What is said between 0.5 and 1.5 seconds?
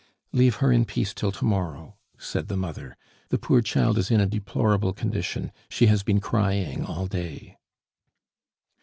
her in peace till to